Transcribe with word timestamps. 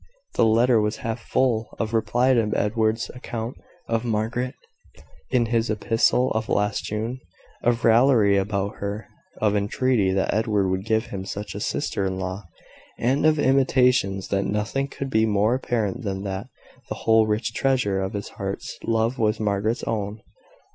The 0.33 0.45
letter 0.45 0.81
was 0.81 0.97
half 1.05 1.19
full 1.19 1.77
of 1.79 1.93
reply 1.93 2.33
to 2.33 2.51
Edward's 2.55 3.11
account 3.11 3.57
of 3.87 4.03
Margaret, 4.03 4.55
in 5.29 5.45
his 5.45 5.69
epistle 5.69 6.31
of 6.31 6.49
last 6.49 6.85
June 6.85 7.19
of 7.61 7.85
raillery 7.85 8.35
about 8.35 8.77
her, 8.77 9.07
of 9.39 9.53
intreaty 9.53 10.11
that 10.13 10.33
Edward 10.33 10.69
would 10.69 10.85
give 10.85 11.05
him 11.13 11.23
such 11.23 11.53
a 11.53 11.59
sister 11.59 12.03
in 12.07 12.17
law, 12.17 12.45
and 12.97 13.27
of 13.27 13.37
intimations 13.37 14.29
that 14.29 14.45
nothing 14.47 14.87
could 14.87 15.11
be 15.11 15.27
more 15.27 15.53
apparent 15.53 16.01
than 16.01 16.23
that 16.23 16.47
the 16.89 16.95
whole 17.05 17.27
rich 17.27 17.53
treasure 17.53 18.01
of 18.01 18.13
his 18.13 18.29
heart's 18.29 18.79
love 18.83 19.19
was 19.19 19.39
Margaret's 19.39 19.83
own. 19.83 20.23